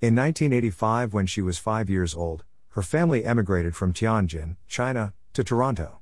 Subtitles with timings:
[0.00, 5.42] In 1985, when she was five years old, her family emigrated from Tianjin, China, to
[5.42, 5.98] Toronto.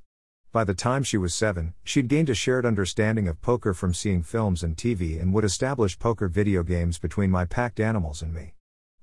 [0.53, 4.23] By the time she was seven, she'd gained a shared understanding of poker from seeing
[4.23, 8.53] films and TV and would establish poker video games between my packed animals and me.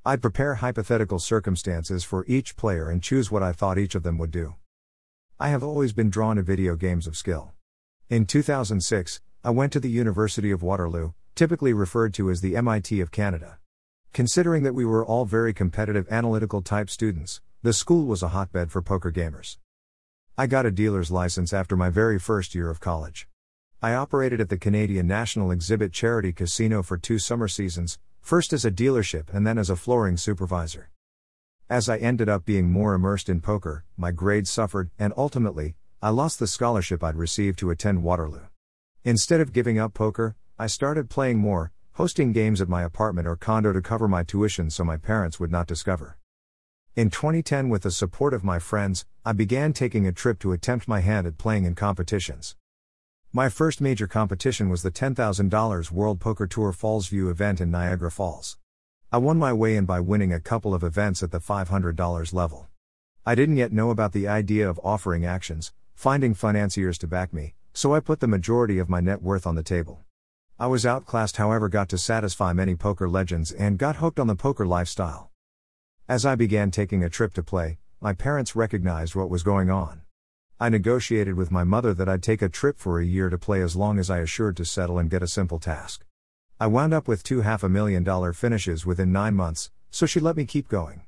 [0.06, 4.20] I'd prepare hypothetical circumstances for each player and choose what I thought each of them
[4.20, 4.54] would do.
[5.40, 7.54] I have always been drawn to video games of skill.
[8.12, 13.02] In 2006, I went to the University of Waterloo, typically referred to as the MIT
[13.02, 13.58] of Canada.
[14.14, 18.72] Considering that we were all very competitive analytical type students, the school was a hotbed
[18.72, 19.58] for poker gamers.
[20.38, 23.28] I got a dealer's license after my very first year of college.
[23.82, 28.64] I operated at the Canadian National Exhibit Charity Casino for two summer seasons, first as
[28.64, 30.92] a dealership and then as a flooring supervisor.
[31.68, 35.74] As I ended up being more immersed in poker, my grades suffered, and ultimately,
[36.04, 38.46] I lost the scholarship I'd received to attend Waterloo.
[39.04, 43.36] Instead of giving up poker, I started playing more, hosting games at my apartment or
[43.36, 46.18] condo to cover my tuition so my parents would not discover.
[46.96, 50.88] In 2010, with the support of my friends, I began taking a trip to attempt
[50.88, 52.56] my hand at playing in competitions.
[53.32, 58.58] My first major competition was the $10,000 World Poker Tour Fallsview event in Niagara Falls.
[59.12, 62.70] I won my way in by winning a couple of events at the $500 level.
[63.24, 67.54] I didn't yet know about the idea of offering actions, finding financiers to back me,
[67.72, 70.02] so I put the majority of my net worth on the table.
[70.64, 74.36] I was outclassed, however, got to satisfy many poker legends and got hooked on the
[74.38, 75.30] poker lifestyle.
[76.08, 80.04] As I began taking a trip to play, my parents recognized what was going on.
[80.62, 83.62] I negotiated with my mother that I'd take a trip for a year to play
[83.62, 86.06] as long as I assured to settle and get a simple task.
[86.62, 90.22] I wound up with two half a million dollar finishes within nine months, so she
[90.22, 91.02] let me keep going.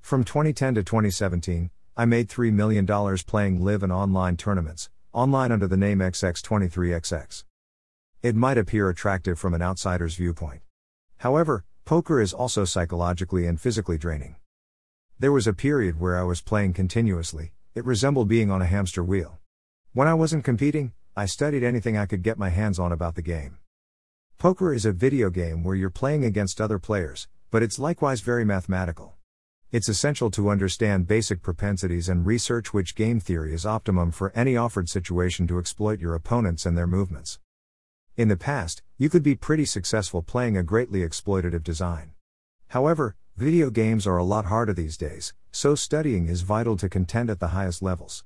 [0.00, 2.86] From 2010 to 2017, I made $3 million
[3.26, 7.44] playing live and online tournaments, online under the name XX23XX.
[8.22, 10.60] It might appear attractive from an outsider's viewpoint.
[11.16, 14.36] However, poker is also psychologically and physically draining.
[15.18, 19.02] There was a period where I was playing continuously, it resembled being on a hamster
[19.02, 19.38] wheel.
[19.94, 23.22] When I wasn't competing, I studied anything I could get my hands on about the
[23.22, 23.56] game.
[24.36, 28.44] Poker is a video game where you're playing against other players, but it's likewise very
[28.44, 29.14] mathematical.
[29.72, 34.58] It's essential to understand basic propensities and research which game theory is optimum for any
[34.58, 37.38] offered situation to exploit your opponents and their movements.
[38.20, 42.12] In the past, you could be pretty successful playing a greatly exploitative design.
[42.68, 47.30] However, video games are a lot harder these days, so studying is vital to contend
[47.30, 48.24] at the highest levels.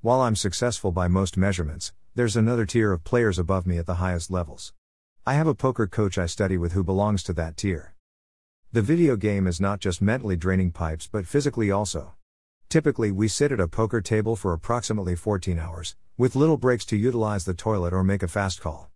[0.00, 4.02] While I'm successful by most measurements, there's another tier of players above me at the
[4.02, 4.72] highest levels.
[5.24, 7.94] I have a poker coach I study with who belongs to that tier.
[8.72, 12.14] The video game is not just mentally draining pipes but physically also.
[12.68, 16.96] Typically, we sit at a poker table for approximately 14 hours, with little breaks to
[16.96, 18.90] utilize the toilet or make a fast call.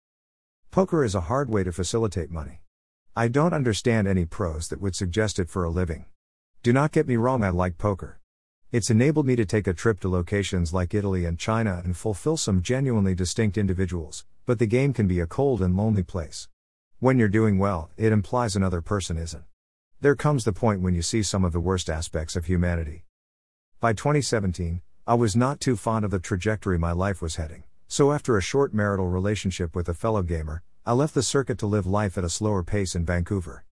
[0.70, 2.60] Poker is a hard way to facilitate money.
[3.16, 6.04] I don't understand any pros that would suggest it for a living.
[6.62, 8.20] Do not get me wrong, I like poker.
[8.70, 12.36] It's enabled me to take a trip to locations like Italy and China and fulfill
[12.36, 16.46] some genuinely distinct individuals, but the game can be a cold and lonely place.
[17.00, 19.42] When you're doing well, it implies another person isn't.
[20.00, 23.06] There comes the point when you see some of the worst aspects of humanity.
[23.80, 28.12] By 2017, I was not too fond of the trajectory my life was heading, so
[28.12, 31.88] after a short marital relationship with a fellow gamer, I left the circuit to live
[31.88, 33.64] life at a slower pace in Vancouver.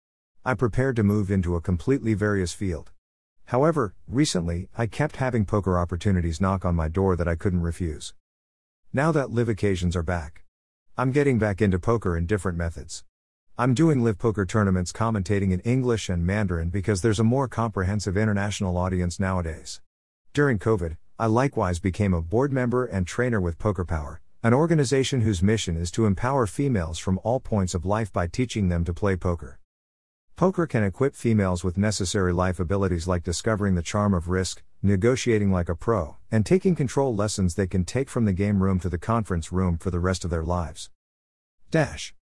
[0.42, 2.92] I prepared to move into a completely various field.
[3.44, 8.14] However, recently, I kept having poker opportunities knock on my door that I couldn't refuse.
[8.90, 10.44] Now that live occasions are back,
[10.96, 13.04] I'm getting back into poker in different methods.
[13.58, 18.16] I'm doing live poker tournaments commentating in English and Mandarin because there's a more comprehensive
[18.16, 19.82] international audience nowadays.
[20.32, 25.22] During COVID, I likewise became a board member and trainer with Poker Power, an organization
[25.22, 28.92] whose mission is to empower females from all points of life by teaching them to
[28.92, 29.58] play poker.
[30.36, 35.50] Poker can equip females with necessary life abilities like discovering the charm of risk, negotiating
[35.50, 38.90] like a pro, and taking control lessons they can take from the game room to
[38.90, 40.90] the conference room for the rest of their lives.
[41.70, 42.14] Dash.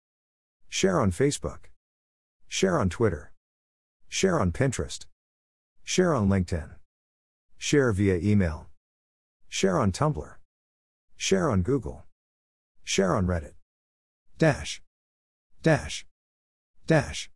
[0.69, 1.71] Share on Facebook.
[2.47, 3.33] Share on Twitter.
[4.09, 5.04] Share on Pinterest.
[5.83, 6.77] Share on LinkedIn.
[7.59, 8.69] Share via email.
[9.54, 10.34] Share on Tumblr.
[11.16, 12.06] Share on Google.
[12.83, 13.54] Share on Reddit.
[14.36, 14.83] Dash.
[15.62, 16.04] Dash.
[16.89, 17.30] Dash.